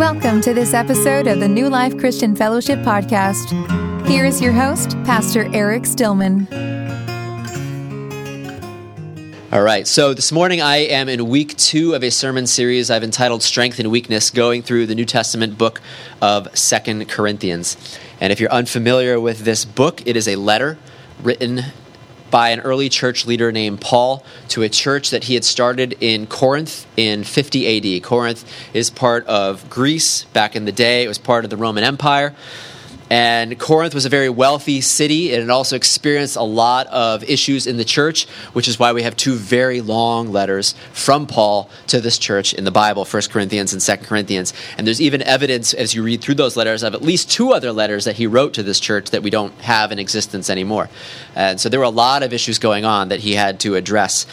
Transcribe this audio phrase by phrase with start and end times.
[0.00, 3.50] Welcome to this episode of the New Life Christian Fellowship Podcast.
[4.08, 6.48] Here is your host, Pastor Eric Stillman.
[9.52, 13.04] All right, so this morning I am in week two of a sermon series I've
[13.04, 15.82] entitled Strength and Weakness, going through the New Testament book
[16.22, 17.76] of Second Corinthians.
[18.22, 20.78] And if you're unfamiliar with this book, it is a letter
[21.22, 21.60] written
[22.30, 26.26] by an early church leader named Paul to a church that he had started in
[26.26, 28.02] Corinth in 50 AD.
[28.02, 31.84] Corinth is part of Greece back in the day, it was part of the Roman
[31.84, 32.34] Empire.
[33.10, 37.66] And Corinth was a very wealthy city, and it also experienced a lot of issues
[37.66, 42.00] in the church, which is why we have two very long letters from Paul to
[42.00, 44.54] this church in the Bible, 1 Corinthians and 2 Corinthians.
[44.78, 47.72] And there's even evidence as you read through those letters of at least two other
[47.72, 50.88] letters that he wrote to this church that we don't have in existence anymore.
[51.34, 54.24] And so there were a lot of issues going on that he had to address.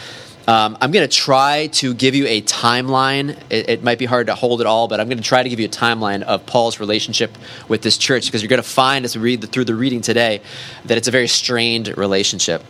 [0.47, 3.37] Um, I'm going to try to give you a timeline.
[3.49, 5.49] It, it, might be hard to hold it all, but I'm going to try to
[5.49, 9.03] give you a timeline of Paul's relationship with this church because you're going to find
[9.03, 10.41] as we read the, through the reading today
[10.85, 12.63] that it's a very strained relationship.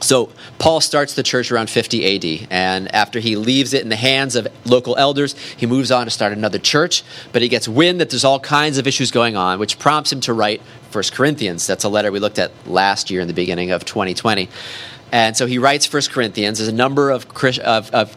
[0.00, 3.96] So, Paul starts the church around 50 AD, and after he leaves it in the
[3.96, 7.02] hands of local elders, he moves on to start another church.
[7.32, 10.20] But he gets wind that there's all kinds of issues going on, which prompts him
[10.20, 10.62] to write
[10.92, 11.66] 1 Corinthians.
[11.66, 14.48] That's a letter we looked at last year in the beginning of 2020.
[15.12, 16.58] And so he writes First Corinthians.
[16.58, 17.26] There's a number of,
[17.64, 18.16] of, of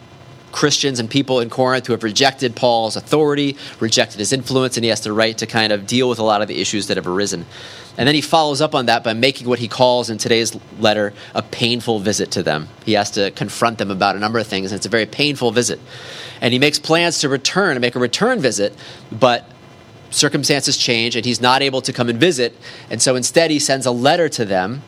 [0.53, 4.89] Christians and people in Corinth who have rejected Paul's authority, rejected his influence, and he
[4.89, 7.08] has to write to kind of deal with a lot of the issues that have
[7.08, 7.45] arisen.
[7.97, 11.14] And then he follows up on that by making what he calls in today's letter
[11.36, 12.69] a painful visit to them.
[12.86, 15.52] He has to confront them about a number of things, and it's a very painful
[15.52, 15.80] visit.
[16.39, 18.75] And he makes plans to return and make a return visit,
[19.11, 19.49] but
[20.11, 22.55] circumstances change and he's not able to come and visit.
[22.89, 24.83] And so instead, he sends a letter to them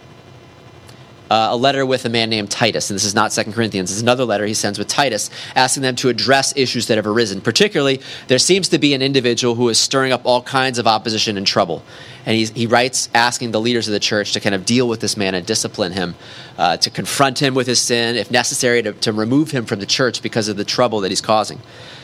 [1.29, 2.89] uh, a letter with a man named Titus.
[2.89, 3.91] And this is not Second Corinthians.
[3.91, 7.41] it's another letter he sends with Titus, asking them to address issues that have arisen.
[7.41, 11.37] Particularly, there seems to be an individual who is stirring up all kinds of opposition
[11.37, 11.83] and trouble.
[12.25, 15.15] And he writes asking the leaders of the church to kind of deal with this
[15.15, 16.15] man and discipline him,
[16.57, 19.85] uh, to confront him with his sin, if necessary, to, to remove him from the
[19.85, 21.59] church because of the trouble that he's causing.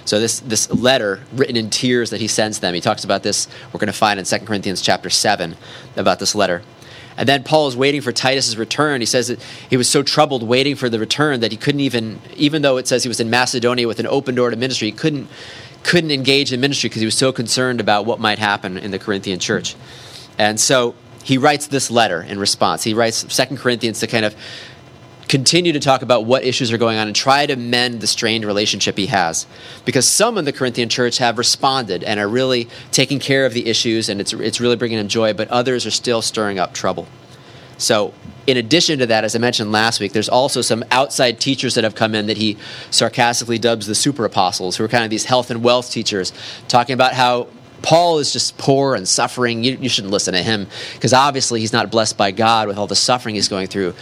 [0.06, 3.48] So this, this letter written in tears that he sends them, he talks about this,
[3.74, 5.56] we're going to find in 2 Corinthians chapter 7
[5.96, 6.62] about this letter.
[7.18, 9.02] And then Paul is waiting for Titus's return.
[9.02, 12.20] He says that he was so troubled waiting for the return that he couldn't even,
[12.36, 14.92] even though it says he was in Macedonia with an open door to ministry, he
[14.92, 15.28] couldn't,
[15.84, 19.00] couldn't engage in ministry because he was so concerned about what might happen in the
[19.00, 19.76] Corinthian church.
[20.38, 22.84] And so he writes this letter in response.
[22.84, 24.36] He writes Second Corinthians to kind of
[25.32, 28.44] continue to talk about what issues are going on and try to mend the strained
[28.44, 29.48] relationship he has.
[29.86, 33.66] Because some in the Corinthian church have responded and are really taking care of the
[33.70, 37.08] issues and it's, it's really bringing them joy, but others are still stirring up trouble.
[37.78, 38.14] So,
[38.46, 41.86] in addition to that, as I mentioned last week, there's also some outside teachers that
[41.86, 42.58] have come in that he
[42.90, 46.34] sarcastically dubs the super apostles, who are kind of these health and wealth teachers,
[46.68, 47.48] talking about how
[47.82, 49.64] Paul is just poor and suffering.
[49.64, 52.88] You, you shouldn't listen to him because obviously he's not blessed by God with all
[52.88, 53.96] the suffering he's going through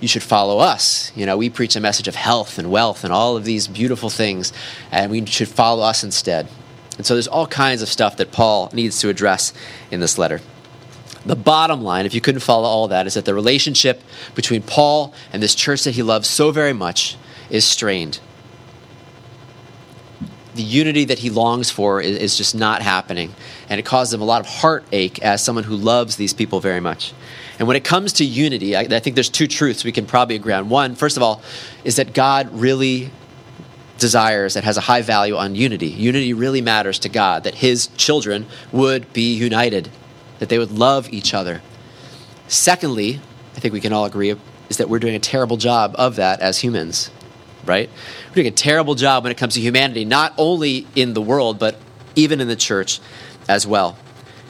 [0.00, 1.12] you should follow us.
[1.16, 4.10] You know, we preach a message of health and wealth and all of these beautiful
[4.10, 4.52] things,
[4.90, 6.48] and we should follow us instead.
[6.96, 9.52] And so there's all kinds of stuff that Paul needs to address
[9.90, 10.40] in this letter.
[11.24, 14.02] The bottom line, if you couldn't follow all that, is that the relationship
[14.34, 17.16] between Paul and this church that he loves so very much
[17.50, 18.20] is strained.
[20.54, 23.34] The unity that he longs for is, is just not happening,
[23.68, 26.80] and it causes him a lot of heartache as someone who loves these people very
[26.80, 27.12] much.
[27.58, 30.36] And when it comes to unity, I, I think there's two truths we can probably
[30.36, 30.68] agree on.
[30.68, 31.42] One, first of all,
[31.84, 33.10] is that God really
[33.98, 35.86] desires and has a high value on unity.
[35.86, 39.90] Unity really matters to God, that his children would be united,
[40.38, 41.62] that they would love each other.
[42.46, 43.20] Secondly,
[43.56, 44.36] I think we can all agree,
[44.68, 47.10] is that we're doing a terrible job of that as humans,
[47.64, 47.88] right?
[48.28, 51.58] We're doing a terrible job when it comes to humanity, not only in the world,
[51.58, 51.80] but
[52.14, 53.00] even in the church
[53.48, 53.96] as well.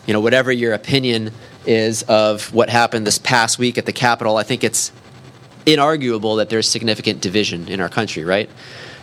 [0.07, 1.33] You know, whatever your opinion
[1.67, 4.93] is of what happened this past week at the Capitol, I think it's
[5.67, 8.49] inarguable that there's significant division in our country, right?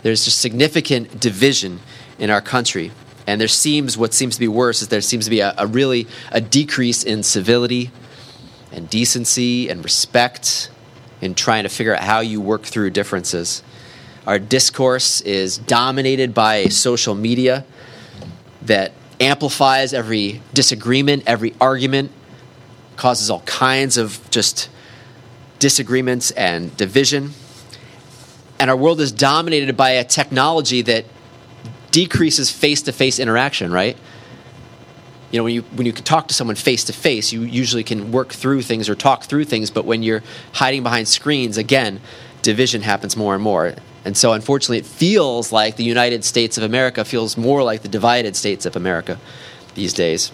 [0.02, 1.80] There's just significant division
[2.18, 2.90] in our country.
[3.26, 5.66] And there seems, what seems to be worse is there seems to be a, a
[5.66, 7.90] really a decrease in civility
[8.72, 10.70] and decency and respect
[11.20, 13.62] in trying to figure out how you work through differences.
[14.26, 17.64] Our discourse is dominated by social media
[18.62, 22.10] that amplifies every disagreement, every argument,
[22.96, 24.68] causes all kinds of just
[25.58, 27.32] disagreements and division.
[28.58, 31.04] And our world is dominated by a technology that
[31.90, 33.96] decreases face to face interaction, right?
[35.30, 37.84] You know, when you, when you can talk to someone face to face, you usually
[37.84, 42.00] can work through things or talk through things, but when you're hiding behind screens, again,
[42.42, 43.74] division happens more and more.
[44.04, 47.88] And so, unfortunately, it feels like the United States of America feels more like the
[47.88, 49.18] divided states of America
[49.74, 50.30] these days.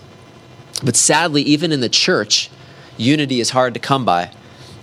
[0.82, 2.50] But sadly, even in the church,
[2.96, 4.30] unity is hard to come by.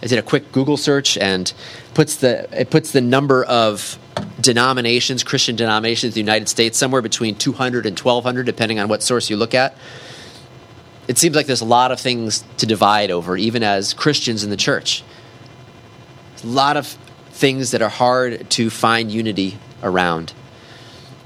[0.02, 1.52] I did a quick Google search and
[1.94, 3.98] puts the, it puts the number of
[4.40, 9.02] denominations, Christian denominations in the United States, somewhere between 200 and 1,200, depending on what
[9.02, 9.76] source you look at.
[11.08, 14.50] It seems like there's a lot of things to divide over, even as Christians in
[14.50, 15.04] the church.
[16.44, 16.88] A lot of
[17.32, 20.34] things that are hard to find unity around.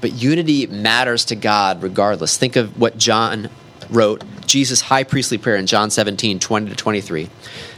[0.00, 2.36] But unity matters to God regardless.
[2.36, 3.50] Think of what John
[3.92, 7.30] wrote, Jesus' high priestly prayer in John 17, 20 to 23.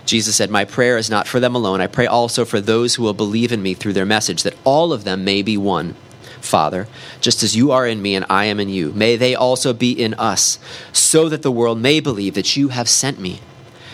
[0.06, 1.81] Jesus said, My prayer is not for them alone.
[1.81, 4.93] I pray also for those who will believe in me through their message, that all
[4.93, 5.94] of them may be one.
[6.40, 6.87] Father,
[7.20, 9.93] just as you are in me and I am in you, may they also be
[9.93, 10.58] in us,
[10.93, 13.40] so that the world may believe that you have sent me.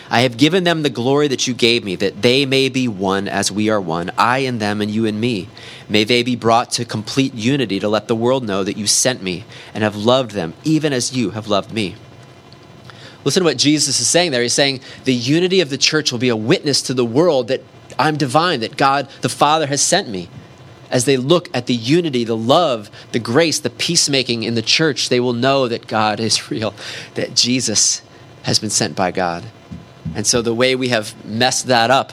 [0.09, 3.29] I have given them the glory that you gave me, that they may be one
[3.29, 5.47] as we are one, I and them and you and me.
[5.87, 9.23] May they be brought to complete unity to let the world know that you sent
[9.23, 11.95] me and have loved them, even as you have loved me.
[13.23, 14.41] Listen to what Jesus is saying there.
[14.41, 17.61] He's saying the unity of the church will be a witness to the world that
[17.99, 20.29] I'm divine, that God the Father has sent me.
[20.89, 25.07] As they look at the unity, the love, the grace, the peacemaking in the church,
[25.07, 26.73] they will know that God is real,
[27.15, 28.01] that Jesus
[28.43, 29.45] has been sent by God.
[30.15, 32.11] And so the way we have messed that up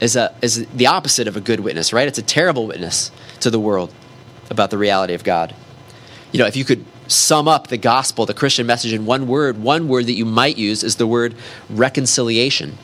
[0.00, 2.08] is, a, is the opposite of a good witness, right?
[2.08, 3.10] It's a terrible witness
[3.40, 3.92] to the world
[4.48, 5.54] about the reality of God.
[6.32, 9.62] You know, if you could sum up the gospel, the Christian message in one word,
[9.62, 11.34] one word that you might use is the word
[11.70, 12.78] reconciliation.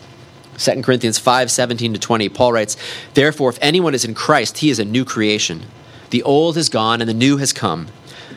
[0.58, 2.76] 2 Corinthians 5 17 to 20, Paul writes,
[3.14, 5.62] Therefore, if anyone is in Christ, he is a new creation.
[6.10, 7.88] The old is gone and the new has come.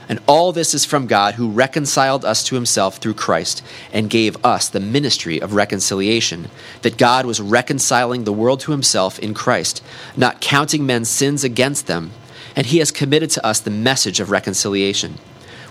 [0.08, 4.44] And all this is from God who reconciled us to himself through Christ and gave
[4.46, 6.50] us the ministry of reconciliation.
[6.84, 9.84] That God was reconciling the world to himself in Christ,
[10.16, 12.12] not counting men's sins against them.
[12.56, 15.16] And he has committed to us the message of reconciliation.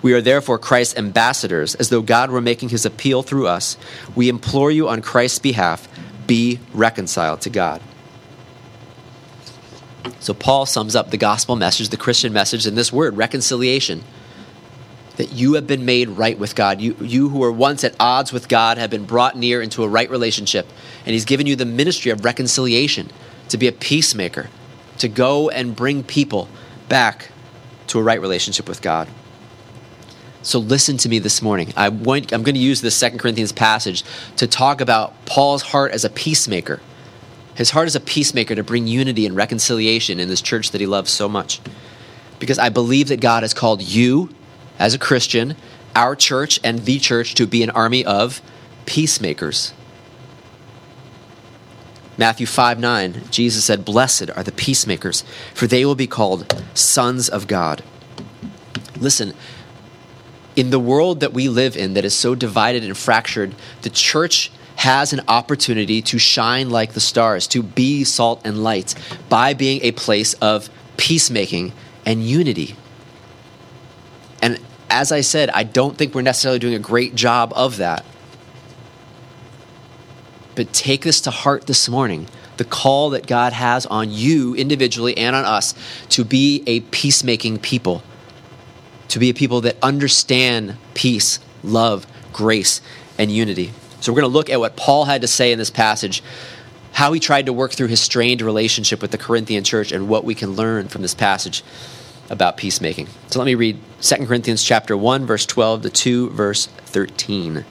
[0.04, 3.78] We are therefore Christ's ambassadors, as though God were making his appeal through us.
[4.14, 5.88] We implore you on Christ's behalf
[6.26, 7.80] be reconciled to God.
[10.20, 14.04] So, Paul sums up the gospel message, the Christian message, in this word reconciliation
[15.16, 16.82] that you have been made right with God.
[16.82, 19.88] You, you who were once at odds with God have been brought near into a
[19.88, 20.68] right relationship.
[21.06, 23.08] And He's given you the ministry of reconciliation
[23.48, 24.50] to be a peacemaker,
[24.98, 26.46] to go and bring people
[26.90, 27.30] back
[27.86, 29.08] to a right relationship with God.
[30.44, 31.72] So listen to me this morning.
[31.74, 34.04] I am going to use this Second Corinthians passage
[34.36, 36.80] to talk about Paul's heart as a peacemaker.
[37.54, 40.86] His heart as a peacemaker to bring unity and reconciliation in this church that he
[40.86, 41.62] loves so much.
[42.40, 44.28] Because I believe that God has called you
[44.78, 45.56] as a Christian,
[45.96, 48.42] our church and the church to be an army of
[48.84, 49.72] peacemakers.
[52.18, 55.24] Matthew 5 9, Jesus said, Blessed are the peacemakers,
[55.54, 57.82] for they will be called sons of God.
[58.98, 59.32] Listen,
[60.56, 64.50] in the world that we live in that is so divided and fractured, the church
[64.76, 68.94] has an opportunity to shine like the stars, to be salt and light
[69.28, 71.72] by being a place of peacemaking
[72.04, 72.76] and unity.
[74.42, 74.60] And
[74.90, 78.04] as I said, I don't think we're necessarily doing a great job of that.
[80.54, 85.16] But take this to heart this morning the call that God has on you individually
[85.16, 85.74] and on us
[86.10, 88.02] to be a peacemaking people,
[89.08, 92.80] to be a people that understand peace, love, grace,
[93.18, 93.72] and unity.
[94.00, 96.22] So we're going to look at what Paul had to say in this passage,
[96.92, 100.24] how he tried to work through his strained relationship with the Corinthian church, and what
[100.24, 101.62] we can learn from this passage
[102.30, 103.08] about peacemaking.
[103.28, 107.64] So let me read 2 Corinthians chapter 1 verse 12 to 2 verse 13.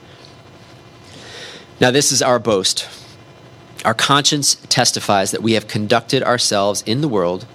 [1.80, 2.88] Now this is our boast.
[3.84, 7.46] Our conscience testifies that we have conducted ourselves in the world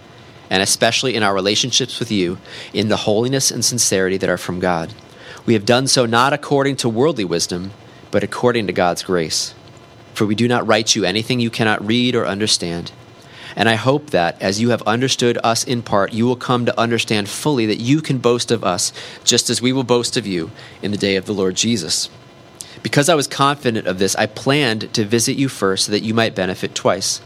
[0.49, 2.37] and especially in our relationships with you
[2.73, 4.93] in the holiness and sincerity that are from God.
[5.45, 7.71] We have done so not according to worldly wisdom,
[8.11, 9.53] but according to God's grace.
[10.13, 12.91] For we do not write you anything you cannot read or understand
[13.55, 16.79] and I hope that, as you have understood us in part, you will come to
[16.79, 20.51] understand fully that you can boast of us, just as we will boast of you
[20.81, 22.09] in the day of the Lord Jesus.
[22.83, 26.13] Because I was confident of this, I planned to visit you first so that you
[26.13, 27.19] might benefit twice.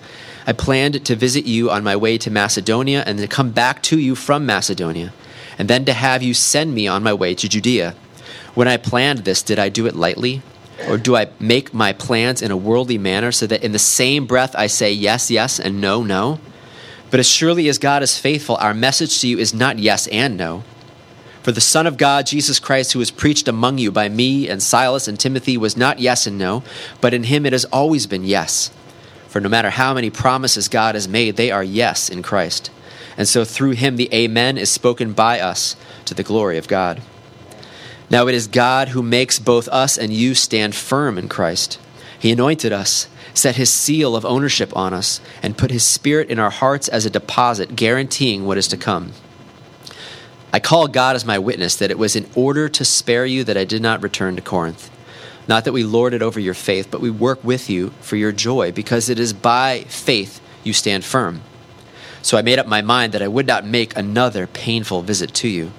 [0.46, 4.00] I planned to visit you on my way to Macedonia and to come back to
[4.00, 5.14] you from Macedonia,
[5.58, 7.96] and then to have you send me on my way to Judea.
[8.54, 10.42] When I planned this, did I do it lightly?
[10.88, 14.26] Or do I make my plans in a worldly manner so that in the same
[14.26, 16.40] breath I say yes, yes, and no, no?
[17.10, 20.36] But as surely as God is faithful, our message to you is not yes and
[20.36, 20.64] no.
[21.44, 24.64] For the Son of God, Jesus Christ, who was preached among you by me and
[24.64, 26.64] Silas and Timothy, was not yes and no,
[27.02, 28.72] but in him it has always been yes.
[29.34, 32.70] For no matter how many promises God has made, they are yes in Christ.
[33.18, 35.76] and so through him the Amen is spoken by us
[36.06, 37.02] to the glory of God.
[38.12, 41.80] Now it is God who makes both us and you stand firm in Christ.
[42.20, 46.38] He anointed us, set his seal of ownership on us, and put his spirit in
[46.38, 49.14] our hearts as a deposit, guaranteeing what is to come.
[50.54, 53.58] I call God as my witness that it was in order to spare you that
[53.58, 54.92] I did not return to Corinth.
[55.48, 58.32] Not that we lord it over your faith, but we work with you for your
[58.32, 61.42] joy, because it is by faith you stand firm.
[62.22, 65.50] So I made up my mind that I would not make another painful visit to
[65.50, 65.72] you.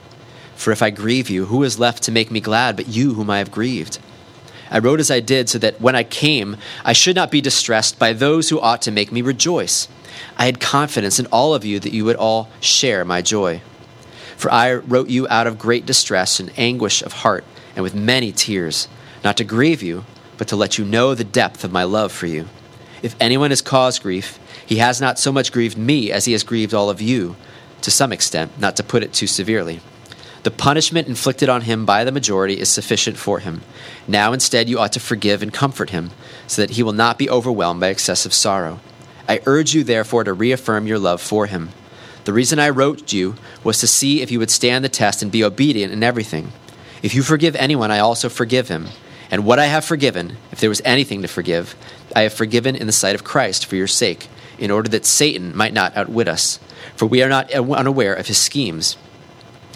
[0.55, 3.31] For if I grieve you, who is left to make me glad but you whom
[3.31, 3.99] I have grieved?
[4.71, 7.99] I wrote as I did so that when I came, I should not be distressed
[7.99, 9.89] by those who ought to make me rejoice.
[10.37, 13.63] I had confidence in all of you that you would all share my joy.
[14.37, 17.45] For I wrote you out of great distress and anguish of heart,
[17.75, 18.89] and with many tears,
[19.25, 20.05] not to grieve you,
[20.37, 22.47] but to let you know the depth of my love for you.
[23.03, 26.43] If anyone has caused grief, he has not so much grieved me as he has
[26.43, 27.37] grieved all of you,
[27.83, 29.81] to some extent, not to put it too severely.
[30.43, 33.63] The punishment inflicted on him by the majority is sufficient for him.
[34.07, 36.11] Now instead you ought to forgive and comfort him,
[36.47, 38.81] so that he will not be overwhelmed by excessive sorrow.
[39.27, 41.71] I urge you therefore to reaffirm your love for him.
[42.25, 45.33] The reason I wrote you was to see if you would stand the test and
[45.33, 46.53] be obedient in everything.
[47.03, 48.89] If you forgive anyone, I also forgive him.
[49.31, 51.75] And what I have forgiven, if there was anything to forgive,
[52.15, 54.29] I have forgiven in the sight of Christ for your sake
[54.59, 56.61] in order that Satan might not outwit us,
[56.97, 58.97] for we are not unaware of his schemes.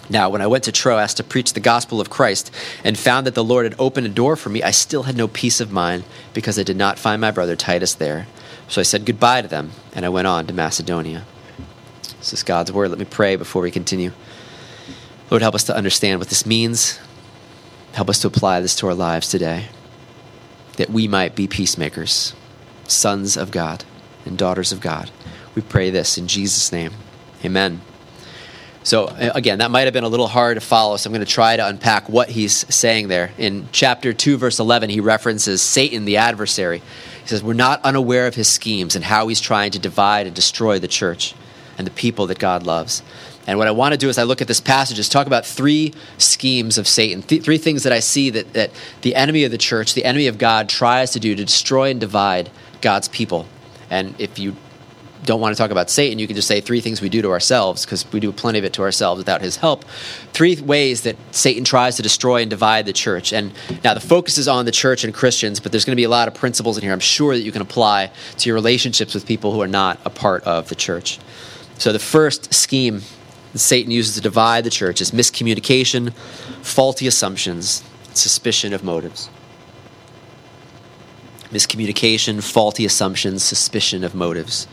[0.09, 2.51] Now, when I went to Troas to preach the gospel of Christ
[2.83, 5.27] and found that the Lord had opened a door for me, I still had no
[5.27, 6.03] peace of mind
[6.33, 8.27] because I did not find my brother Titus there.
[8.67, 11.25] So I said goodbye to them and I went on to Macedonia.
[12.17, 12.89] This is God's word.
[12.89, 14.11] Let me pray before we continue.
[15.29, 16.99] Lord, help us to understand what this means.
[17.93, 19.67] Help us to apply this to our lives today,
[20.77, 22.33] that we might be peacemakers,
[22.87, 23.83] sons of God
[24.25, 25.11] and daughters of God.
[25.55, 26.91] We pray this in Jesus' name.
[27.43, 27.81] Amen.
[28.83, 31.31] So, again, that might have been a little hard to follow, so I'm going to
[31.31, 33.31] try to unpack what he's saying there.
[33.37, 36.81] In chapter 2, verse 11, he references Satan, the adversary.
[37.21, 40.35] He says, We're not unaware of his schemes and how he's trying to divide and
[40.35, 41.35] destroy the church
[41.77, 43.03] and the people that God loves.
[43.49, 45.43] And what I want to do is I look at this passage is talk about
[45.43, 48.69] three schemes of Satan, th- three things that I see that, that
[49.01, 51.99] the enemy of the church, the enemy of God, tries to do to destroy and
[51.99, 52.51] divide
[52.81, 53.47] God's people.
[53.89, 54.55] And if you
[55.23, 57.31] don't want to talk about Satan, you can just say three things we do to
[57.31, 59.83] ourselves, because we do plenty of it to ourselves without his help.
[60.31, 63.33] Three ways that Satan tries to destroy and divide the church.
[63.33, 63.51] And
[63.83, 66.09] now the focus is on the church and Christians, but there's going to be a
[66.09, 69.25] lot of principles in here I'm sure that you can apply to your relationships with
[69.25, 71.17] people who are not a part of the church.
[71.79, 73.01] So the first scheme
[73.55, 76.13] Satan uses to divide the church is miscommunication,
[76.61, 79.29] faulty assumptions, suspicion of motives
[81.51, 84.67] miscommunication, faulty assumptions, suspicion of motives.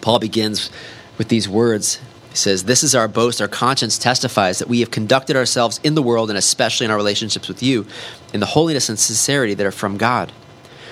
[0.00, 0.70] Paul begins
[1.16, 2.00] with these words.
[2.30, 3.40] He says, This is our boast.
[3.40, 6.96] Our conscience testifies that we have conducted ourselves in the world, and especially in our
[6.96, 7.86] relationships with you,
[8.32, 10.32] in the holiness and sincerity that are from God.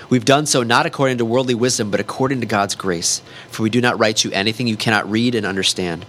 [0.08, 3.22] We've done so not according to worldly wisdom, but according to God's grace.
[3.50, 6.06] For we do not write you anything you cannot read and understand.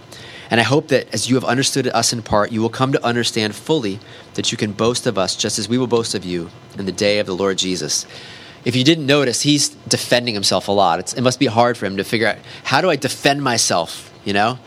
[0.50, 3.04] And I hope that as you have understood us in part, you will come to
[3.04, 4.00] understand fully
[4.34, 6.92] that you can boast of us just as we will boast of you in the
[6.92, 8.06] day of the Lord Jesus
[8.64, 10.98] if you didn't notice, he's defending himself a lot.
[10.98, 14.12] It's, it must be hard for him to figure out how do I defend myself,
[14.24, 14.58] you know,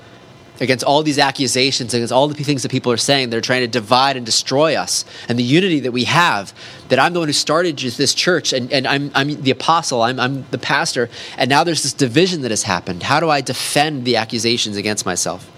[0.60, 3.30] against all these accusations, against all the things that people are saying.
[3.30, 6.54] They're trying to divide and destroy us and the unity that we have.
[6.90, 10.20] That I'm the one who started this church and, and I'm, I'm the apostle, I'm,
[10.20, 13.04] I'm the pastor, and now there's this division that has happened.
[13.04, 15.50] How do I defend the accusations against myself?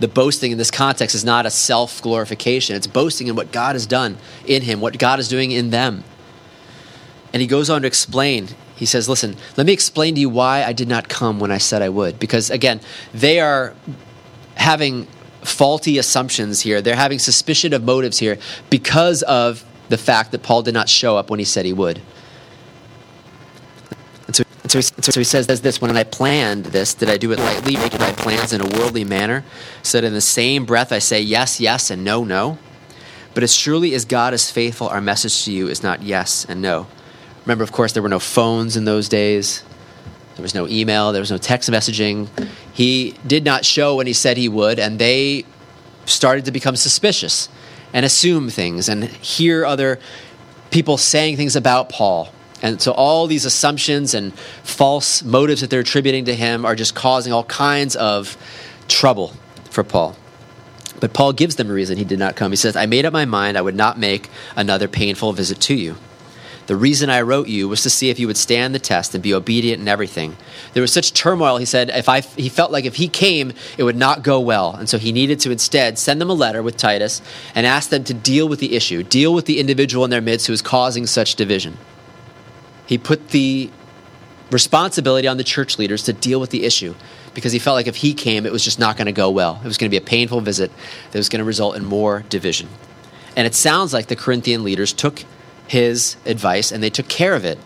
[0.00, 2.74] The boasting in this context is not a self glorification.
[2.74, 4.16] It's boasting in what God has done
[4.46, 6.02] in him, what God is doing in them.
[7.32, 8.48] And he goes on to explain.
[8.74, 11.58] He says, Listen, let me explain to you why I did not come when I
[11.58, 12.18] said I would.
[12.18, 12.80] Because again,
[13.12, 13.74] they are
[14.56, 15.06] having
[15.42, 16.80] faulty assumptions here.
[16.80, 18.38] They're having suspicion of motives here
[18.70, 22.00] because of the fact that Paul did not show up when he said he would.
[24.70, 27.76] So, he, so he says this When I planned this, did I do it lightly,
[27.76, 29.44] making my plans in a worldly manner,
[29.82, 32.56] so that in the same breath I say yes, yes, and no, no?
[33.34, 36.62] But as surely as God is faithful, our message to you is not yes and
[36.62, 36.86] no.
[37.44, 39.64] Remember, of course, there were no phones in those days.
[40.36, 41.10] There was no email.
[41.10, 42.28] There was no text messaging.
[42.72, 45.46] He did not show when he said he would, and they
[46.04, 47.48] started to become suspicious
[47.92, 49.98] and assume things and hear other
[50.70, 52.32] people saying things about Paul.
[52.62, 56.94] And so all these assumptions and false motives that they're attributing to him are just
[56.94, 58.36] causing all kinds of
[58.88, 59.34] trouble
[59.70, 60.16] for Paul.
[61.00, 62.52] But Paul gives them a reason he did not come.
[62.52, 65.74] He says, I made up my mind I would not make another painful visit to
[65.74, 65.96] you
[66.70, 69.20] The reason I wrote you was to see if you would stand the test and
[69.20, 70.36] be obedient in everything.
[70.72, 73.82] There was such turmoil, he said, if I, he felt like if he came, it
[73.82, 74.76] would not go well.
[74.76, 77.22] And so he needed to instead send them a letter with Titus
[77.56, 80.46] and ask them to deal with the issue, deal with the individual in their midst
[80.46, 81.76] who is causing such division.
[82.90, 83.70] He put the
[84.50, 86.96] responsibility on the church leaders to deal with the issue
[87.34, 89.60] because he felt like if he came, it was just not going to go well.
[89.62, 90.72] It was going to be a painful visit
[91.12, 92.68] that was going to result in more division.
[93.36, 95.22] And it sounds like the Corinthian leaders took
[95.68, 97.60] his advice and they took care of it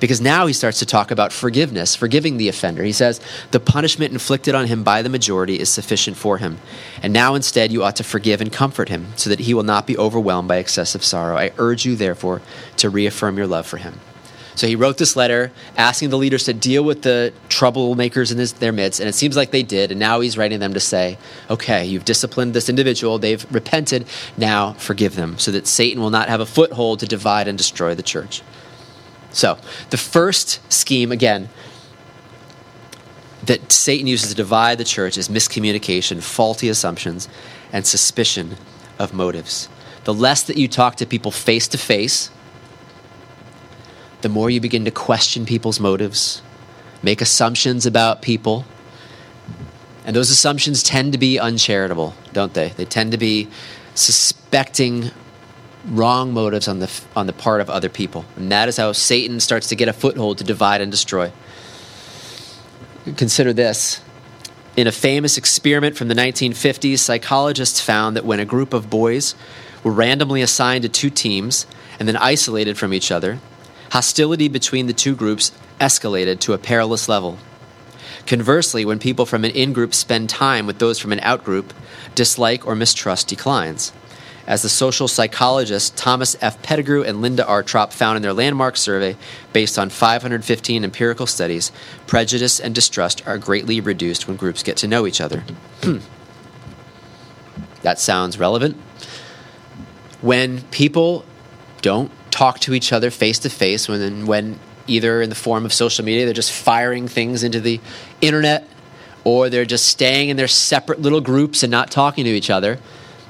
[0.00, 2.82] because now he starts to talk about forgiveness, forgiving the offender.
[2.82, 3.20] He says,
[3.50, 6.56] The punishment inflicted on him by the majority is sufficient for him.
[7.02, 9.86] And now instead you ought to forgive and comfort him, so that he will not
[9.86, 11.36] be overwhelmed by excessive sorrow.
[11.36, 12.40] I urge you, therefore,
[12.78, 14.00] to reaffirm your love for him.
[14.56, 18.54] So he wrote this letter asking the leaders to deal with the troublemakers in his,
[18.54, 19.90] their midst, and it seems like they did.
[19.90, 21.18] And now he's writing them to say,
[21.50, 26.28] okay, you've disciplined this individual, they've repented, now forgive them, so that Satan will not
[26.28, 28.42] have a foothold to divide and destroy the church.
[29.30, 29.58] So
[29.90, 31.50] the first scheme, again,
[33.44, 37.28] that Satan uses to divide the church is miscommunication, faulty assumptions,
[37.72, 38.56] and suspicion
[38.98, 39.68] of motives.
[40.04, 42.30] The less that you talk to people face to face,
[44.26, 46.42] the more you begin to question people's motives,
[47.00, 48.64] make assumptions about people.
[50.04, 52.70] And those assumptions tend to be uncharitable, don't they?
[52.70, 53.46] They tend to be
[53.94, 55.12] suspecting
[55.86, 58.24] wrong motives on the, on the part of other people.
[58.34, 61.30] And that is how Satan starts to get a foothold to divide and destroy.
[63.16, 64.00] Consider this.
[64.76, 69.36] In a famous experiment from the 1950s, psychologists found that when a group of boys
[69.84, 71.64] were randomly assigned to two teams
[72.00, 73.38] and then isolated from each other,
[73.96, 77.38] hostility between the two groups escalated to a perilous level.
[78.26, 81.72] Conversely, when people from an in group spend time with those from an out group,
[82.14, 83.94] dislike or mistrust declines.
[84.46, 86.60] As the social psychologists Thomas F.
[86.60, 87.62] Pettigrew and Linda R.
[87.62, 89.16] Tropp found in their landmark survey,
[89.54, 91.72] based on 515 empirical studies,
[92.06, 95.42] prejudice and distrust are greatly reduced when groups get to know each other.
[95.82, 96.00] Hmm.
[97.80, 98.76] that sounds relevant.
[100.20, 101.24] When people
[101.80, 105.72] don't talk to each other face to face when when either in the form of
[105.72, 107.80] social media they're just firing things into the
[108.20, 108.68] internet
[109.24, 112.78] or they're just staying in their separate little groups and not talking to each other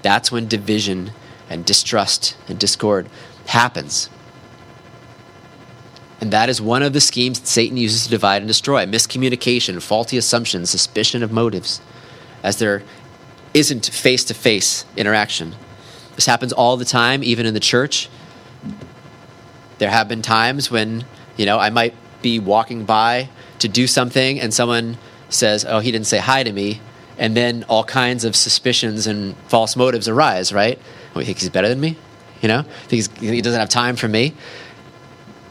[0.02, 1.12] that's when division
[1.48, 3.08] and distrust and discord
[3.46, 4.10] happens
[6.20, 9.82] and that is one of the schemes that Satan uses to divide and destroy miscommunication,
[9.82, 11.82] faulty assumptions, suspicion of motives,
[12.42, 12.82] as there
[13.52, 15.54] isn't face to face interaction.
[16.14, 18.08] This happens all the time, even in the church.
[19.78, 21.04] There have been times when,
[21.36, 24.96] you know, I might be walking by to do something and someone
[25.28, 26.80] says, "Oh, he didn't say hi to me."
[27.18, 30.78] And then all kinds of suspicions and false motives arise, right?
[31.14, 31.96] Oh, you think he's better than me?
[32.42, 32.64] You know?
[32.90, 33.00] He
[33.40, 34.34] doesn't have time for me?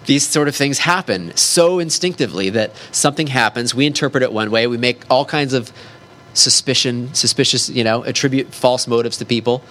[0.05, 4.67] These sort of things happen so instinctively that something happens, we interpret it one way,
[4.67, 5.71] we make all kinds of
[6.35, 9.63] suspicion, suspicious, you know, attribute false motives to people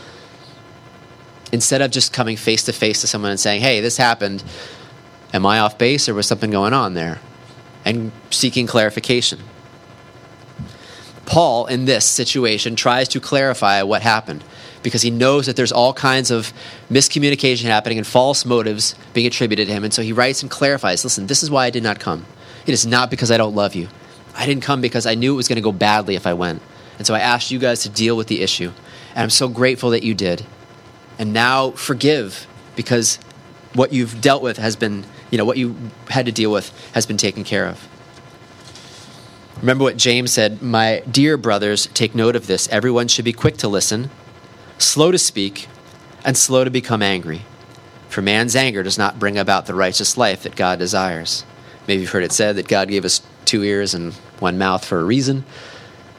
[1.55, 4.43] instead of just coming face to face to someone and saying, hey, this happened.
[5.33, 7.21] Am I off base or was something going on there?
[7.85, 9.39] And seeking clarification.
[11.27, 14.43] Paul, in this situation, tries to clarify what happened
[14.83, 16.53] because he knows that there's all kinds of
[16.91, 19.85] miscommunication happening and false motives being attributed to him.
[19.85, 22.27] And so he writes and clarifies listen, this is why I did not come.
[22.67, 23.89] It is not because I don't love you.
[24.35, 26.61] I didn't come because I knew it was going to go badly if I went.
[26.99, 28.73] And so I asked you guys to deal with the issue.
[29.15, 30.45] And I'm so grateful that you did
[31.19, 32.47] and now forgive
[32.77, 33.19] because
[33.75, 35.77] what you've dealt with has been, you know, what you
[36.09, 37.89] had to deal with has been taken care of.
[39.61, 42.69] Remember what James said, My dear brothers, take note of this.
[42.69, 44.11] Everyone should be quick to listen,
[44.79, 45.69] slow to speak,
[46.25, 47.43] and slow to become angry.
[48.09, 51.45] For man's anger does not bring about the righteous life that God desires.
[51.87, 55.01] Maybe you've heard it said that God gave us two ears and one mouth for
[55.01, 55.45] a reason,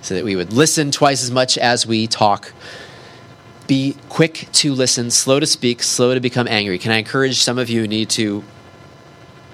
[0.02, 2.54] so that we would listen twice as much as we talk
[3.68, 6.78] be quick to listen, slow to speak, slow to become angry.
[6.78, 8.44] Can I encourage some of you need to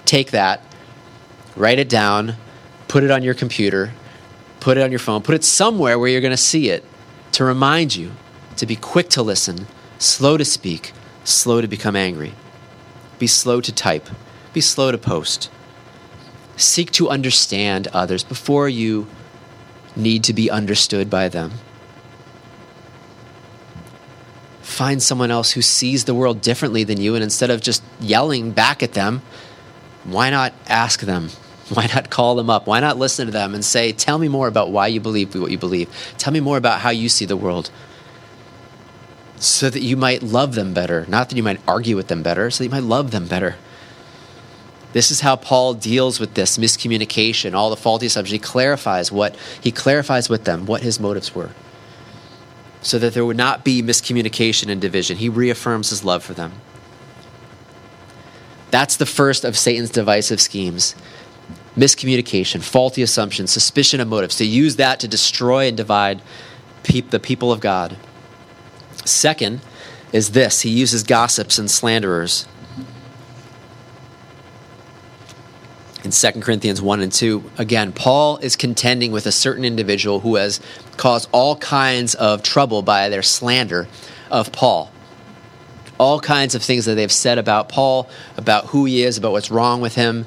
[0.06, 0.62] take that,
[1.56, 2.36] write it down,
[2.88, 3.94] put it on your computer,
[4.60, 6.84] put it on your phone, put it somewhere where you're going to see it
[7.34, 8.12] to remind you
[8.58, 10.92] to be quick to listen, slow to speak,
[11.24, 12.34] slow to become angry.
[13.20, 14.10] Be slow to type,
[14.52, 15.50] be slow to post.
[16.58, 19.08] Seek to understand others before you
[19.96, 21.52] need to be understood by them
[24.72, 28.52] find someone else who sees the world differently than you, and instead of just yelling
[28.52, 29.22] back at them,
[30.04, 31.30] why not ask them?
[31.72, 32.68] Why not call them up?
[32.68, 35.52] Why not listen to them and say, Tell me more about why you believe what
[35.52, 35.90] you believe?
[36.18, 37.72] Tell me more about how you see the world.
[39.38, 41.06] So that you might love them better.
[41.08, 43.56] Not that you might argue with them better, so that you might love them better.
[44.92, 48.34] This is how Paul deals with this miscommunication, all the faulty assumptions.
[48.34, 51.52] He clarifies what he clarifies with them what his motives were.
[52.82, 55.18] So that there would not be miscommunication and division.
[55.18, 56.54] He reaffirms his love for them.
[58.72, 60.96] That's the first of Satan's divisive schemes
[61.76, 66.22] miscommunication, faulty assumptions, suspicion of motives, to use that to destroy and divide
[66.84, 67.96] the people of God.
[69.06, 69.62] Second
[70.12, 72.46] is this he uses gossips and slanderers.
[76.04, 80.36] In 2 Corinthians 1 and 2, again, Paul is contending with a certain individual who
[80.36, 80.60] has
[80.98, 83.88] caused all kinds of trouble by their slander
[84.32, 84.92] of Paul
[86.02, 89.52] all kinds of things that they've said about Paul, about who he is, about what's
[89.52, 90.26] wrong with him,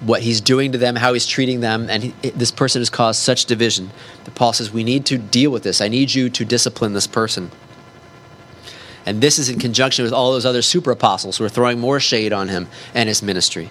[0.00, 1.88] what he's doing to them, how he's treating them.
[1.88, 3.90] And he, this person has caused such division
[4.24, 5.80] that Paul says, We need to deal with this.
[5.80, 7.50] I need you to discipline this person.
[9.06, 11.98] And this is in conjunction with all those other super apostles who are throwing more
[12.00, 13.70] shade on him and his ministry.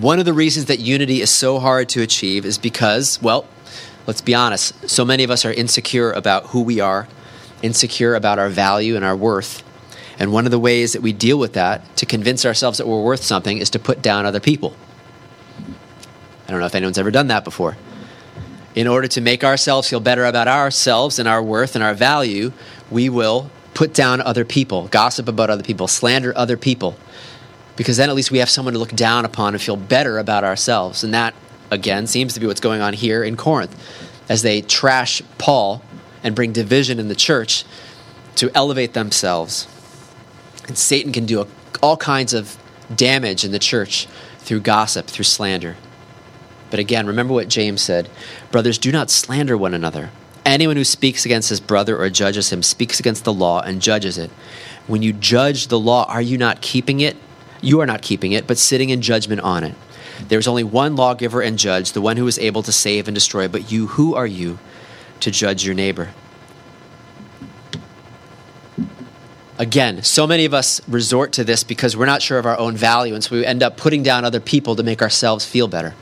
[0.00, 3.46] One of the reasons that unity is so hard to achieve is because, well,
[4.06, 7.08] let's be honest, so many of us are insecure about who we are
[7.62, 9.62] insecure about our value and our worth.
[10.18, 13.02] And one of the ways that we deal with that to convince ourselves that we're
[13.02, 14.74] worth something is to put down other people.
[16.46, 17.76] I don't know if anyone's ever done that before.
[18.74, 22.52] In order to make ourselves feel better about ourselves and our worth and our value,
[22.90, 26.96] we will put down other people, gossip about other people, slander other people,
[27.76, 30.44] because then at least we have someone to look down upon and feel better about
[30.44, 31.04] ourselves.
[31.04, 31.34] And that,
[31.70, 33.76] again, seems to be what's going on here in Corinth.
[34.28, 35.82] As they trash Paul,
[36.26, 37.64] and bring division in the church
[38.34, 39.68] to elevate themselves.
[40.66, 41.46] And Satan can do
[41.80, 42.58] all kinds of
[42.94, 44.08] damage in the church
[44.40, 45.76] through gossip, through slander.
[46.68, 48.08] But again, remember what James said
[48.50, 50.10] Brothers, do not slander one another.
[50.44, 54.18] Anyone who speaks against his brother or judges him speaks against the law and judges
[54.18, 54.30] it.
[54.88, 57.16] When you judge the law, are you not keeping it?
[57.60, 59.74] You are not keeping it, but sitting in judgment on it.
[60.28, 63.14] There is only one lawgiver and judge, the one who is able to save and
[63.14, 63.48] destroy.
[63.48, 64.58] But you, who are you
[65.20, 66.10] to judge your neighbor.
[69.58, 72.76] Again, so many of us resort to this because we're not sure of our own
[72.76, 75.94] value, and so we end up putting down other people to make ourselves feel better.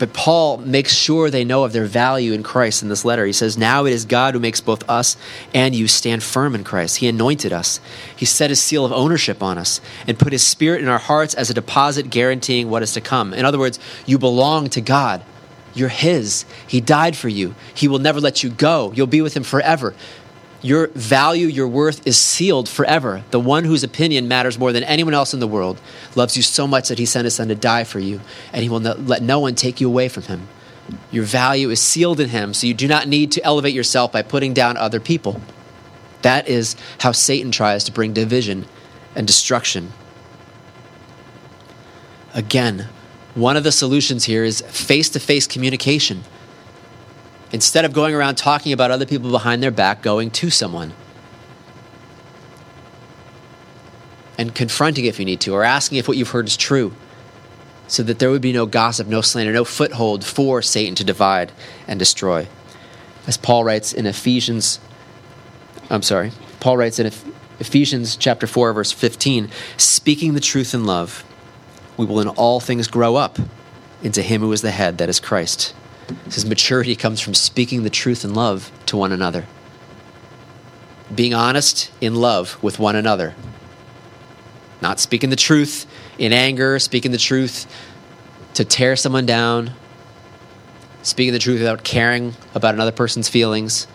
[0.00, 3.26] But Paul makes sure they know of their value in Christ in this letter.
[3.26, 5.18] He says, Now it is God who makes both us
[5.52, 6.96] and you stand firm in Christ.
[6.96, 7.80] He anointed us,
[8.16, 11.34] He set His seal of ownership on us, and put His Spirit in our hearts
[11.34, 13.34] as a deposit guaranteeing what is to come.
[13.34, 15.22] In other words, you belong to God.
[15.74, 16.46] You're His.
[16.66, 17.54] He died for you.
[17.74, 18.92] He will never let you go.
[18.96, 19.94] You'll be with Him forever.
[20.62, 23.24] Your value, your worth is sealed forever.
[23.30, 25.80] The one whose opinion matters more than anyone else in the world
[26.14, 28.20] loves you so much that He sent His Son to die for you,
[28.52, 30.48] and He will not let no one take you away from Him.
[31.10, 34.22] Your value is sealed in Him, so you do not need to elevate yourself by
[34.22, 35.40] putting down other people.
[36.22, 38.66] That is how Satan tries to bring division
[39.14, 39.92] and destruction.
[42.34, 42.88] Again,
[43.34, 46.22] one of the solutions here is face to face communication.
[47.52, 50.92] Instead of going around talking about other people behind their back, going to someone
[54.38, 56.94] and confronting if you need to, or asking if what you've heard is true,
[57.86, 61.52] so that there would be no gossip, no slander, no foothold for Satan to divide
[61.86, 62.46] and destroy.
[63.26, 64.80] As Paul writes in Ephesians,
[65.90, 67.12] I'm sorry, Paul writes in
[67.58, 71.24] Ephesians chapter 4, verse 15, speaking the truth in love
[71.98, 73.38] we will in all things grow up
[74.02, 75.74] into him who is the head, that is Christ.
[76.26, 79.46] His maturity comes from speaking the truth in love to one another.
[81.14, 83.34] Being honest in love with one another.
[84.80, 85.86] Not speaking the truth
[86.18, 87.66] in anger, speaking the truth
[88.54, 89.72] to tear someone down,
[91.02, 93.86] speaking the truth without caring about another person's feelings,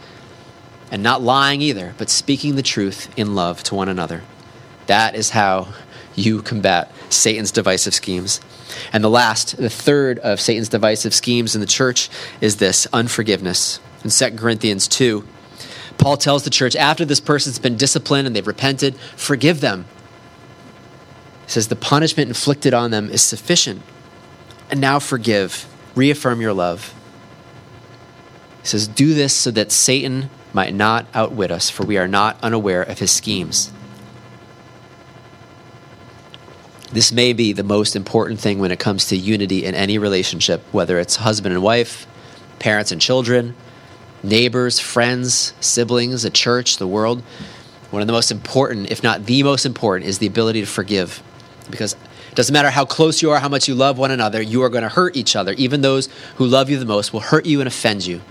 [0.92, 4.22] and not lying either, but speaking the truth in love to one another.
[4.88, 5.70] That is how
[6.16, 8.42] you combat Satan's divisive schemes.
[8.92, 12.10] And the last, the third of Satan's divisive schemes in the church
[12.42, 13.80] is this unforgiveness.
[14.04, 15.28] In 2 Corinthians 2,
[15.98, 19.86] Paul tells the church after this person's been disciplined and they've repented, forgive them.
[21.46, 23.82] He says the punishment inflicted on them is sufficient.
[24.70, 26.94] And now forgive, reaffirm your love.
[28.62, 32.38] He says, Do this so that Satan might not outwit us, for we are not
[32.42, 33.72] unaware of his schemes.
[36.96, 40.62] This may be the most important thing when it comes to unity in any relationship,
[40.72, 42.08] whether it's husband and wife,
[42.58, 43.54] parents and children,
[44.24, 47.22] neighbors, friends, siblings, a church, the world.
[47.92, 51.22] One of the most important, if not the most important, is the ability to forgive.
[51.70, 51.96] Because
[52.30, 54.70] it doesn't matter how close you are, how much you love one another, you are
[54.70, 55.52] going to hurt each other.
[55.58, 58.22] Even those who love you the most will hurt you and offend you.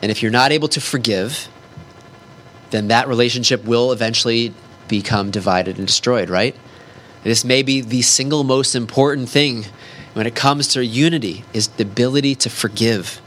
[0.00, 1.50] And if you're not able to forgive,
[2.70, 4.54] then that relationship will eventually
[4.92, 6.54] become divided and destroyed, right?
[7.24, 9.66] This may be the single most important thing
[10.12, 13.20] when it comes to unity is the ability to forgive.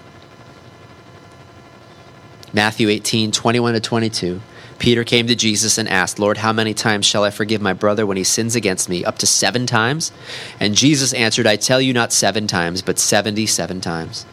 [2.53, 4.41] Matthew 18, 21 to 22.
[4.77, 8.05] Peter came to Jesus and asked, Lord, how many times shall I forgive my brother
[8.05, 9.03] when he sins against me?
[9.03, 10.11] Up to seven times?
[10.59, 14.25] And Jesus answered, I tell you not seven times, but 77 times.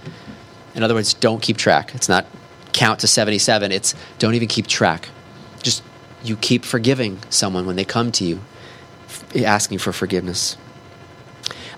[0.74, 1.94] In other words, don't keep track.
[1.94, 2.26] It's not
[2.72, 5.08] count to 77, it's don't even keep track.
[5.62, 5.82] Just
[6.22, 8.40] you keep forgiving someone when they come to you
[9.34, 10.56] asking for forgiveness.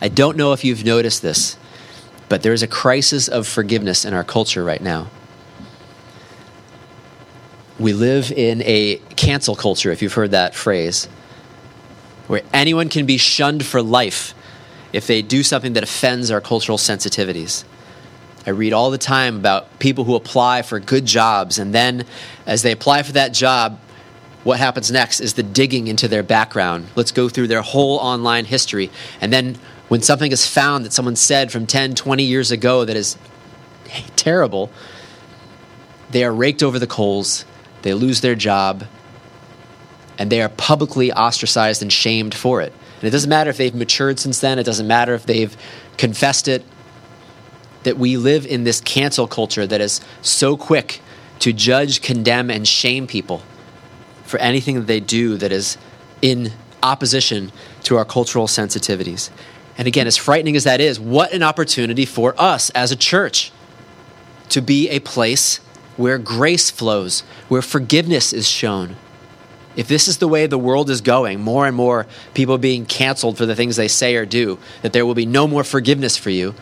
[0.01, 1.57] I don't know if you've noticed this,
[2.29, 5.09] but there is a crisis of forgiveness in our culture right now.
[7.79, 11.07] We live in a cancel culture, if you've heard that phrase,
[12.27, 14.35] where anyone can be shunned for life
[14.93, 17.65] if they do something that offends our cultural sensitivities.
[18.47, 22.05] I read all the time about people who apply for good jobs, and then
[22.47, 23.81] as they apply for that job,
[24.45, 26.87] what happens next is the digging into their background.
[26.95, 28.91] Let's go through their whole online history.
[29.21, 29.57] And then
[29.89, 33.17] when something is found that someone said from 10, 20 years ago that is
[34.17, 34.71] terrible,
[36.11, 37.47] they are raked over the coals,
[37.83, 38.85] they lose their job,
[40.19, 42.73] and they are publicly ostracized and shamed for it.
[42.99, 45.57] And it doesn't matter if they've matured since then, it doesn't matter if they've
[45.97, 46.65] confessed it.
[47.85, 51.03] That we live in this cancel culture that is so quick
[51.41, 53.43] to judge, condemn, and shame people
[54.35, 55.79] for anything that they do that is
[56.21, 56.51] in
[56.83, 57.53] opposition
[57.85, 59.31] to our cultural sensitivities.
[59.79, 63.53] And again, as frightening as that is, what an opportunity for us as a church
[64.49, 65.59] to be a place
[65.97, 68.97] where grace flows, where forgiveness is shown.
[69.77, 73.39] If this is the way the world is going, more and more people being canceled
[73.39, 76.31] for the things they say or do, that there will be no more forgiveness for
[76.31, 76.57] you,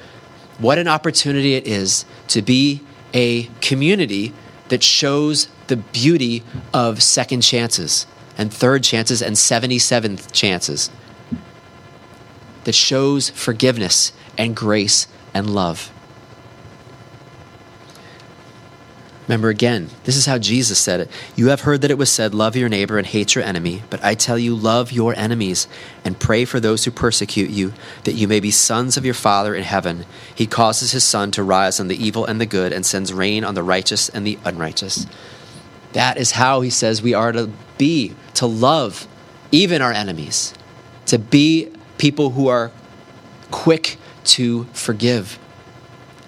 [0.59, 2.83] what an opportunity it is to be
[3.15, 4.35] a community
[4.69, 6.43] that shows the beauty
[6.75, 8.07] of second chances
[8.37, 10.91] and third chances and 77th chances
[12.65, 15.91] that shows forgiveness and grace and love.
[19.29, 21.11] Remember again, this is how Jesus said it.
[21.37, 23.83] You have heard that it was said, Love your neighbor and hate your enemy.
[23.89, 25.69] But I tell you, love your enemies
[26.05, 27.73] and pray for those who persecute you,
[28.05, 30.05] that you may be sons of your Father in heaven.
[30.35, 33.43] He causes his sun to rise on the evil and the good and sends rain
[33.43, 35.07] on the righteous and the unrighteous.
[35.93, 39.07] That is how he says we are to be, to love
[39.51, 40.55] even our enemies,
[41.07, 42.73] to be people who are
[43.51, 45.39] quick to forgive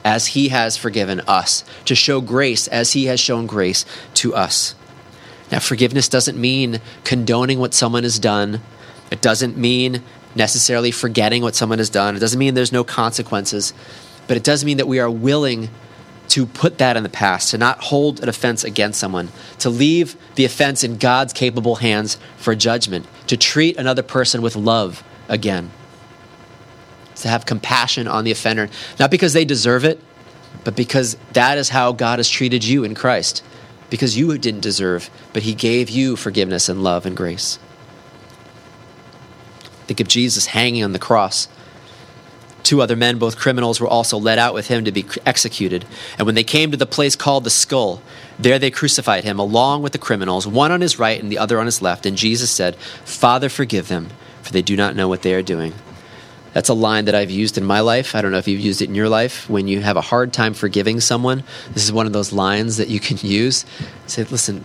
[0.04, 4.74] as he has forgiven us, to show grace as he has shown grace to us.
[5.50, 8.60] Now, forgiveness doesn't mean condoning what someone has done,
[9.10, 10.02] it doesn't mean
[10.34, 13.72] necessarily forgetting what someone has done, it doesn't mean there's no consequences,
[14.26, 15.70] but it does mean that we are willing
[16.28, 20.16] to put that in the past, to not hold an offense against someone, to leave
[20.34, 25.70] the offense in God's capable hands for judgment, to treat another person with love again
[27.16, 30.00] to have compassion on the offender, not because they deserve it,
[30.62, 33.42] but because that is how God has treated you in Christ.
[33.90, 37.58] Because you didn't deserve, but He gave you forgiveness and love and grace.
[39.86, 41.48] Think of Jesus hanging on the cross.
[42.64, 45.84] Two other men, both criminals, were also led out with him to be executed.
[46.18, 48.02] And when they came to the place called the skull,
[48.38, 51.60] there they crucified him along with the criminals, one on his right and the other
[51.60, 52.06] on his left.
[52.06, 54.08] And Jesus said, Father, forgive them,
[54.42, 55.74] for they do not know what they are doing.
[56.54, 58.14] That's a line that I've used in my life.
[58.14, 59.50] I don't know if you've used it in your life.
[59.50, 62.88] When you have a hard time forgiving someone, this is one of those lines that
[62.88, 63.66] you can use.
[64.06, 64.64] Say, listen,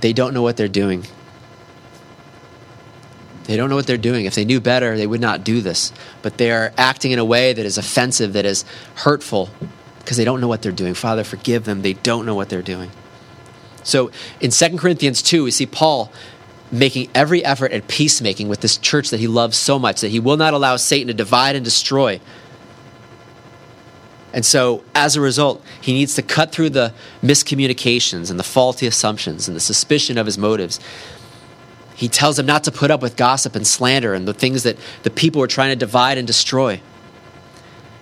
[0.00, 1.04] they don't know what they're doing.
[3.48, 4.26] They don't know what they're doing.
[4.26, 5.90] If they knew better, they would not do this.
[6.20, 9.48] But they are acting in a way that is offensive, that is hurtful,
[10.00, 10.92] because they don't know what they're doing.
[10.92, 11.80] Father, forgive them.
[11.80, 12.90] They don't know what they're doing.
[13.84, 16.12] So in 2 Corinthians 2, we see Paul
[16.70, 20.20] making every effort at peacemaking with this church that he loves so much that he
[20.20, 22.20] will not allow Satan to divide and destroy.
[24.34, 28.86] And so, as a result, he needs to cut through the miscommunications and the faulty
[28.86, 30.78] assumptions and the suspicion of his motives.
[31.98, 34.78] He tells them not to put up with gossip and slander and the things that
[35.02, 36.80] the people are trying to divide and destroy,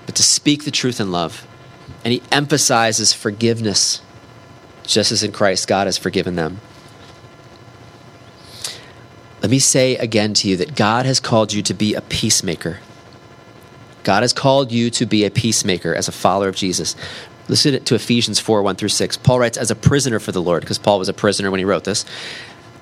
[0.04, 1.46] but to speak the truth in love.
[2.04, 4.02] And he emphasizes forgiveness,
[4.82, 6.60] just as in Christ God has forgiven them.
[9.40, 12.80] Let me say again to you that God has called you to be a peacemaker.
[14.04, 16.96] God has called you to be a peacemaker as a follower of Jesus.
[17.48, 19.16] Listen to Ephesians 4 1 through 6.
[19.16, 21.64] Paul writes, As a prisoner for the Lord, because Paul was a prisoner when he
[21.64, 22.04] wrote this,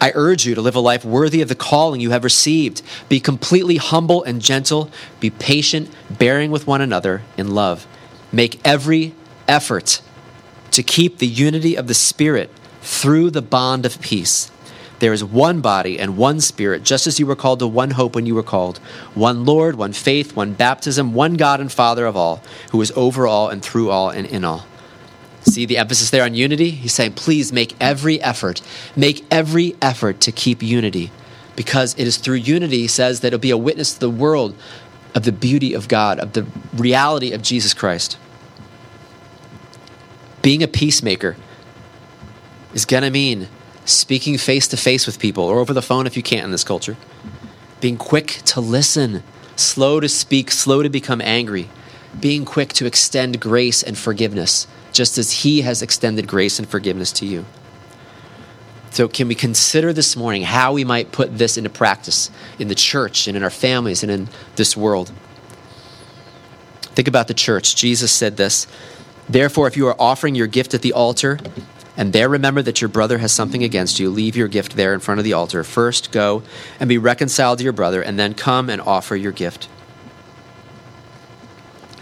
[0.00, 2.82] I urge you to live a life worthy of the calling you have received.
[3.08, 4.90] Be completely humble and gentle.
[5.20, 7.86] Be patient, bearing with one another in love.
[8.32, 9.14] Make every
[9.48, 10.02] effort
[10.72, 12.50] to keep the unity of the Spirit
[12.82, 14.50] through the bond of peace.
[14.98, 18.14] There is one body and one spirit, just as you were called to one hope
[18.14, 18.78] when you were called.
[19.14, 23.26] One Lord, one faith, one baptism, one God and Father of all, who is over
[23.26, 24.66] all and through all and in all.
[25.44, 26.70] See the emphasis there on unity?
[26.70, 28.62] He's saying, please make every effort,
[28.96, 31.10] make every effort to keep unity.
[31.54, 34.56] Because it is through unity, he says, that it'll be a witness to the world
[35.14, 38.18] of the beauty of God, of the reality of Jesus Christ.
[40.42, 41.36] Being a peacemaker
[42.74, 43.48] is going to mean
[43.84, 46.64] speaking face to face with people or over the phone if you can't in this
[46.64, 46.96] culture.
[47.80, 49.22] Being quick to listen,
[49.56, 51.68] slow to speak, slow to become angry.
[52.18, 57.12] Being quick to extend grace and forgiveness, just as He has extended grace and forgiveness
[57.12, 57.44] to you.
[58.90, 62.30] So, can we consider this morning how we might put this into practice
[62.60, 65.12] in the church and in our families and in this world?
[66.94, 67.74] Think about the church.
[67.74, 68.68] Jesus said this
[69.28, 71.40] Therefore, if you are offering your gift at the altar,
[71.96, 75.00] and there remember that your brother has something against you, leave your gift there in
[75.00, 75.64] front of the altar.
[75.64, 76.44] First go
[76.78, 79.68] and be reconciled to your brother, and then come and offer your gift.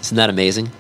[0.01, 0.71] Isn't that amazing?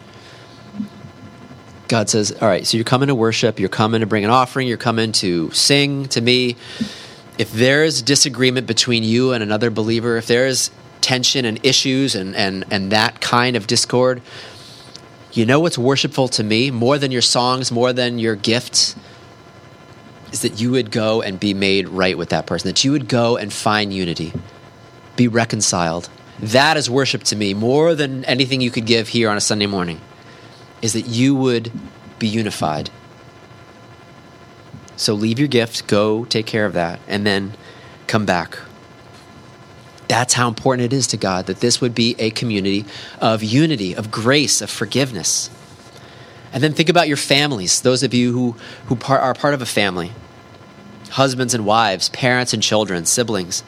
[1.92, 4.66] God says, All right, so you're coming to worship, you're coming to bring an offering,
[4.66, 6.56] you're coming to sing to me.
[7.36, 10.70] If there is disagreement between you and another believer, if there is
[11.02, 14.22] tension and issues and, and, and that kind of discord,
[15.34, 18.96] you know what's worshipful to me more than your songs, more than your gifts?
[20.32, 23.06] Is that you would go and be made right with that person, that you would
[23.06, 24.32] go and find unity,
[25.16, 26.08] be reconciled.
[26.38, 29.66] That is worship to me more than anything you could give here on a Sunday
[29.66, 30.00] morning,
[30.82, 31.72] is that you would
[32.18, 32.90] be unified.
[34.96, 37.54] So leave your gift, go take care of that, and then
[38.06, 38.58] come back.
[40.08, 42.84] That's how important it is to God that this would be a community
[43.20, 45.48] of unity, of grace, of forgiveness.
[46.52, 49.66] And then think about your families, those of you who, who are part of a
[49.66, 50.12] family
[51.12, 53.62] husbands and wives, parents and children, siblings.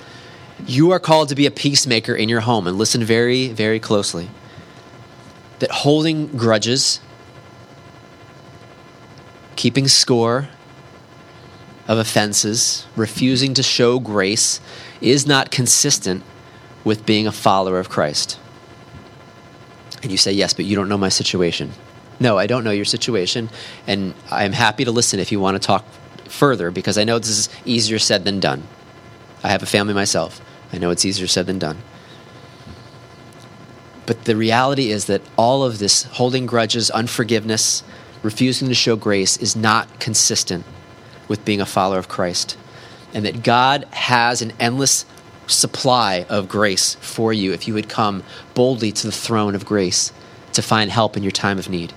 [0.67, 4.31] You are called to be a peacemaker in your home, and listen very, very closely.
[5.61, 7.01] That holding grudges,
[9.57, 10.49] keeping score
[11.87, 14.61] of offenses, refusing to show grace
[15.01, 16.23] is not consistent
[16.83, 18.39] with being a follower of Christ.
[20.03, 21.73] And you say, Yes, but you don't know my situation.
[22.21, 23.51] No, I don't know your situation,
[23.87, 25.85] and I'm happy to listen if you want to talk
[26.29, 28.63] further because I know this is easier said than done.
[29.43, 30.41] I have a family myself.
[30.73, 31.79] I know it's easier said than done.
[34.07, 37.83] But the reality is that all of this holding grudges, unforgiveness,
[38.23, 40.65] refusing to show grace is not consistent
[41.29, 42.57] with being a follower of Christ.
[43.13, 45.07] And that God has an endless
[45.47, 48.23] supply of grace for you if you would come
[48.55, 50.13] boldly to the throne of grace
[50.53, 51.93] to find help in your time of need.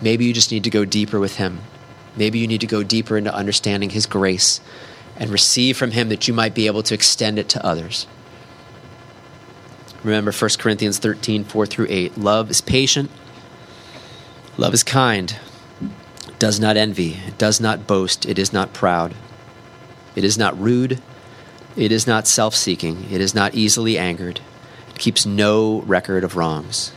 [0.00, 1.60] Maybe you just need to go deeper with Him.
[2.16, 4.60] Maybe you need to go deeper into understanding His grace
[5.16, 8.06] and receive from Him that you might be able to extend it to others.
[10.04, 12.18] Remember 1 Corinthians 13, 4 through 8.
[12.18, 13.10] Love is patient,
[14.56, 15.36] love is kind,
[16.38, 19.14] does not envy, does not boast, it is not proud,
[20.14, 21.00] it is not rude
[21.78, 24.40] it is not self seeking, it is not easily angered,
[24.88, 26.92] it keeps no record of wrongs.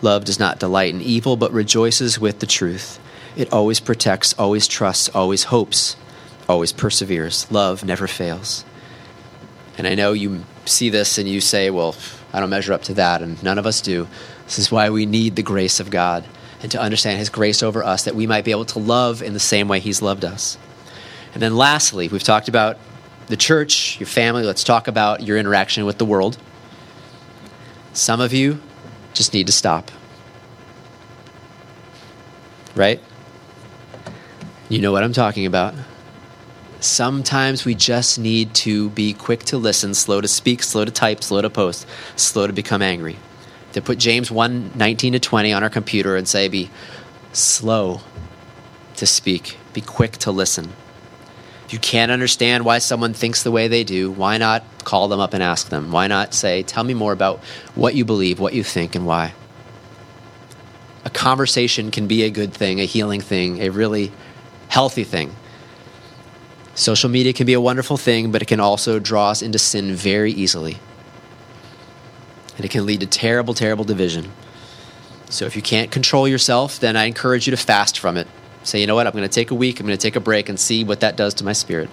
[0.00, 2.98] Love does not delight in evil, but rejoices with the truth.
[3.36, 5.94] It always protects, always trusts, always hopes,
[6.48, 7.50] always perseveres.
[7.50, 8.64] Love never fails.
[9.76, 11.94] And I know you see this and you say, well,
[12.38, 14.06] I don't measure up to that, and none of us do.
[14.44, 16.24] This is why we need the grace of God
[16.62, 19.32] and to understand His grace over us that we might be able to love in
[19.32, 20.56] the same way He's loved us.
[21.34, 22.78] And then lastly, we've talked about
[23.26, 26.38] the church, your family, let's talk about your interaction with the world.
[27.92, 28.60] Some of you
[29.14, 29.90] just need to stop.
[32.76, 33.02] Right?
[34.68, 35.74] You know what I'm talking about.
[36.80, 41.24] Sometimes we just need to be quick to listen, slow to speak, slow to type,
[41.24, 43.16] slow to post, slow to become angry.
[43.72, 46.70] To put James 1 19 to 20 on our computer and say, be
[47.32, 48.00] slow
[48.96, 50.72] to speak, be quick to listen.
[51.66, 55.20] If you can't understand why someone thinks the way they do, why not call them
[55.20, 55.92] up and ask them?
[55.92, 57.40] Why not say, Tell me more about
[57.74, 59.34] what you believe, what you think, and why?
[61.04, 64.12] A conversation can be a good thing, a healing thing, a really
[64.68, 65.34] healthy thing.
[66.78, 69.96] Social media can be a wonderful thing, but it can also draw us into sin
[69.96, 70.78] very easily.
[72.54, 74.30] And it can lead to terrible, terrible division.
[75.28, 78.28] So if you can't control yourself, then I encourage you to fast from it.
[78.62, 80.20] Say, you know what, I'm going to take a week, I'm going to take a
[80.20, 81.90] break and see what that does to my spirit.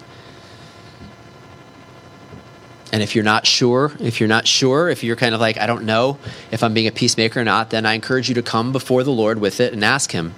[2.93, 5.65] And if you're not sure, if you're not sure, if you're kind of like, I
[5.65, 6.19] don't know
[6.51, 9.11] if I'm being a peacemaker or not, then I encourage you to come before the
[9.11, 10.35] Lord with it and ask Him.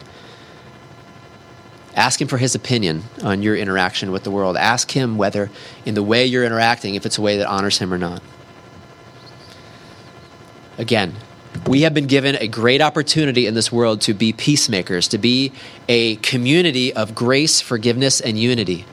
[1.98, 4.56] Ask Him for His opinion on your interaction with the world.
[4.56, 5.50] Ask Him whether,
[5.84, 8.22] in the way you're interacting, if it's a way that honors Him or not.
[10.78, 11.16] Again,
[11.66, 15.52] we have been given a great opportunity in this world to be peacemakers, to be
[15.90, 18.86] a community of grace, forgiveness, and unity.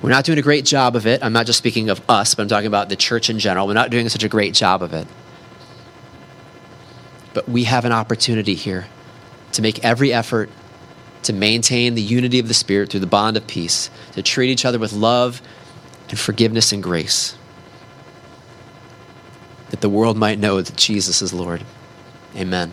[0.00, 1.24] We're not doing a great job of it.
[1.24, 3.66] I'm not just speaking of us, but I'm talking about the church in general.
[3.66, 5.08] We're not doing such a great job of it.
[7.34, 8.86] But we have an opportunity here
[9.52, 10.50] to make every effort
[11.22, 14.64] to maintain the unity of the Spirit through the bond of peace, to treat each
[14.64, 15.40] other with love
[16.08, 17.36] and forgiveness and grace,
[19.70, 21.64] that the world might know that Jesus is Lord.
[22.36, 22.72] Amen.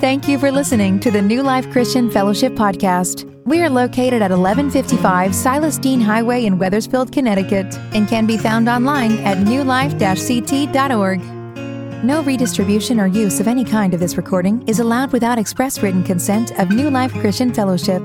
[0.00, 3.26] Thank you for listening to the New Life Christian Fellowship Podcast.
[3.44, 8.68] We are located at 1155 Silas Deane Highway in Wethersfield, Connecticut, and can be found
[8.68, 11.39] online at newlife-ct.org.
[12.02, 16.02] No redistribution or use of any kind of this recording is allowed without express written
[16.02, 18.00] consent of New Life Christian Fellowship.